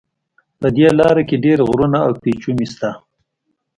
[0.59, 2.89] په دې لاره کې ډېر غرونه او پېچومي شته.